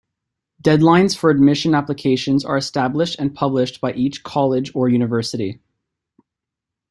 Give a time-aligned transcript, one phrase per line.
[0.63, 5.59] Deadlines for admission applications are established and published by each college or university.